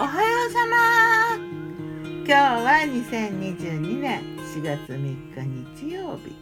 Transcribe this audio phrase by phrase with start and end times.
[0.00, 1.36] おはようさま。
[1.36, 5.44] 今日は2022年4月3日
[5.76, 6.32] 日曜日。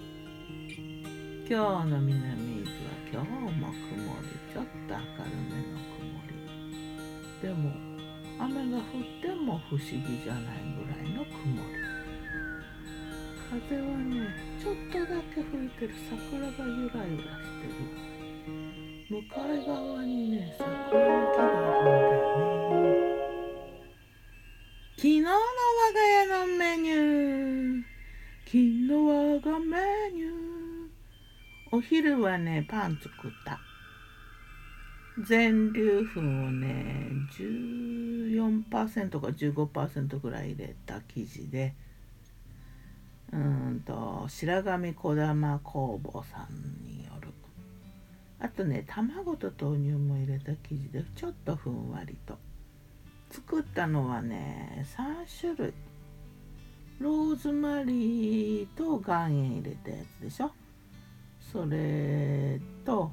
[1.51, 3.75] 今日の南伊豆は今日も曇
[4.23, 4.31] り。
[4.55, 7.43] ちょっと明るめの曇り。
[7.43, 7.75] でも
[8.39, 8.85] 雨が降っ
[9.23, 11.67] ても不思議じゃないぐらいの曇り。
[13.51, 14.15] 風はね
[14.63, 17.75] ちょっとだけ吹いてる桜がゆらゆらしてる。
[19.11, 22.08] 向かい側にね桜の木がある
[25.29, 27.83] の我が家のメニュー？
[28.47, 29.77] 昨日我がメ
[30.15, 30.31] ニュー。
[31.71, 33.61] お昼はねパン作った。
[35.23, 41.75] 全粒粉をね14%か15%ぐらい入れた生地で。
[43.31, 47.29] うんと白神小玉工房さんによる。
[48.41, 52.39] あとね卵と豆乳も入れた生地でちょっとふんわりと。
[53.31, 55.75] 作ったのはね3種類。
[57.01, 60.51] ローズマリーと岩塩入れたやつでしょ。
[61.53, 63.13] それと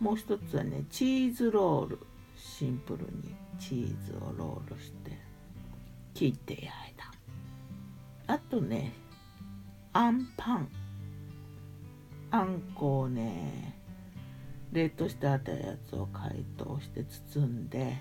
[0.00, 1.98] もう一つはねチーズロール。
[2.36, 5.16] シンプルにチーズをロールして
[6.14, 7.12] 切って焼いた。
[8.34, 8.92] あとね
[9.92, 10.68] あんパン。
[12.30, 13.78] あんこをね
[14.72, 17.04] 冷凍してあったやつを解凍して
[17.34, 18.00] 包んで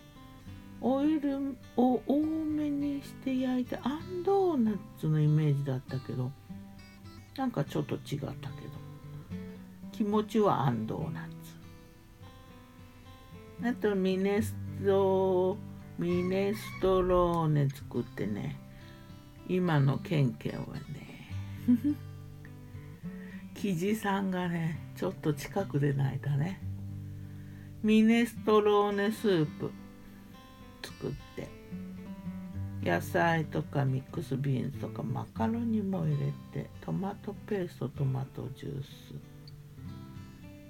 [1.21, 6.31] ルを多めにして焼いてあんドーナツのイメージだったけど
[7.37, 8.33] なんかちょっと違ったけど
[9.91, 11.27] 気持ちはあんドーナ
[13.61, 13.67] ツ。
[13.67, 15.55] あとミネスト
[15.99, 18.57] ミネストローネ作ってね
[19.47, 21.29] 今のケンケンはね
[23.53, 26.61] 生地さんがねちょっと近くで泣いたね。
[27.83, 29.71] ミネストローネスープ
[31.01, 31.49] 作って
[32.83, 38.87] 野菜とかミックスビーンズとかマカロニも入れてトマトペーストトマトジュース。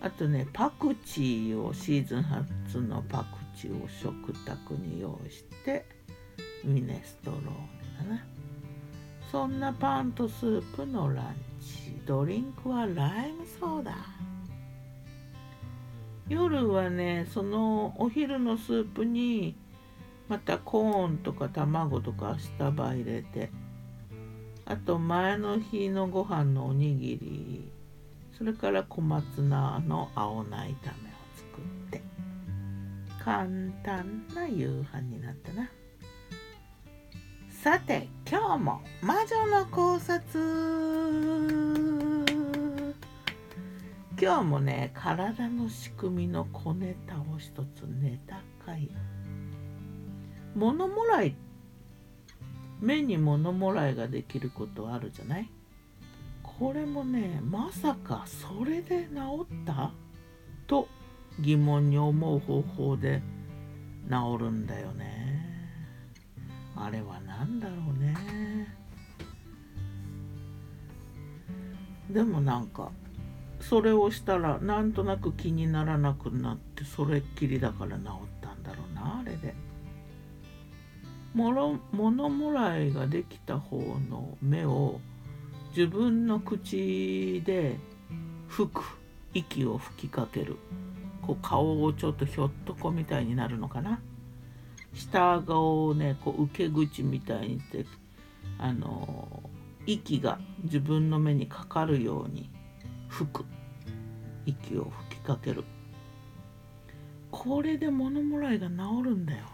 [0.01, 5.85] あとねパクチーをシーズン初のパクチーを食卓に用意して
[6.63, 7.45] ミネストローネ
[8.09, 8.25] だな。
[9.31, 11.91] そんなパンとスープのランチ。
[12.05, 13.95] ドリンクはライムソーダ。
[16.27, 19.55] 夜はねそのお昼のスープに
[20.31, 23.51] またコーンとか卵とか下葉入れて
[24.63, 27.69] あと前の日のご飯のおにぎり
[28.37, 30.73] それから小松菜の青菜炒めを
[31.35, 32.01] 作って
[33.21, 33.45] 簡
[33.83, 35.69] 単な夕飯になったな。
[37.49, 40.39] さて今日も魔女の考察。
[44.19, 48.89] 今日もね体の仕組みの小ネタを一つネタ会
[50.55, 51.35] 物もらい
[52.79, 55.49] 目に物もらいができることあるじゃない？
[56.43, 59.91] これもねまさかそれで治った？
[60.67, 60.87] と
[61.39, 63.21] 疑問に思う方法で
[64.09, 65.69] 治るんだよね。
[66.75, 68.15] あれは何だろうね。
[72.09, 72.91] でもなんか
[73.59, 78.07] それをしたらなんとなく気にならなくなってそれっきりだから治っ
[78.41, 79.53] たんだろうなあれで。
[81.33, 81.79] 物
[82.29, 83.77] もらいができた方
[84.09, 84.99] の目を
[85.69, 87.77] 自分の口で
[88.47, 88.83] 吹く
[89.33, 90.57] 息を吹きかける。
[91.21, 94.01] こう顔をちょっとひょっとこみたいになるのかな。
[94.93, 97.85] 下顎をねこう受け口みたいにして
[98.57, 99.43] あの
[99.85, 102.49] 息が自分の目にかかるように
[103.07, 103.45] 吹く。
[104.45, 105.63] 息を吹きかける。
[107.29, 109.45] これで物もらいが治るんだよ。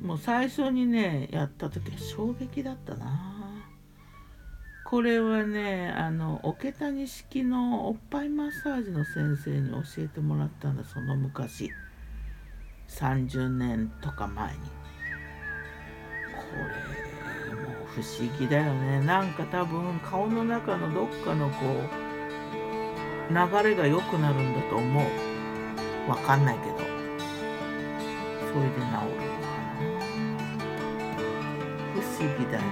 [0.00, 3.36] もう最初にねやった時は衝撃だったな。
[4.84, 11.70] これはねあの桶谷式のおっぱいマッサージの先生に教えてもらったんだその昔。
[12.88, 14.58] 30年とか前に。
[14.58, 14.66] こ
[17.48, 19.00] れもう不思議だよね。
[19.00, 26.10] なんか多分顔の中のどっかのこう流れが良くなるんだと思う。
[26.10, 26.78] わかんないけど。
[26.78, 26.84] そ
[28.54, 28.80] れで治
[29.36, 29.40] る。
[29.40, 29.49] 不思
[32.24, 32.62] 議だよ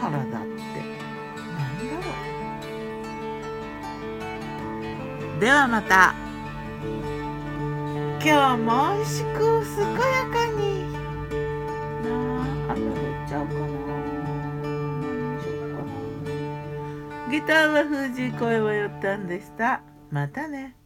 [0.00, 2.10] 体ってなんだろ
[5.36, 5.40] う。
[5.40, 6.14] ではまた。
[8.24, 9.38] 今日も美味しく
[9.76, 10.00] 健や
[10.30, 10.60] かに。
[12.02, 12.08] な
[12.68, 14.00] あ雨降っちゃうかな何
[15.42, 19.82] しようかなギターは藤井声はよったんでした。
[20.10, 20.76] またね。